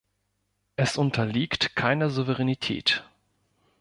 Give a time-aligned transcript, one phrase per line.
[0.77, 3.03] Es unterliegt keiner Souveränität.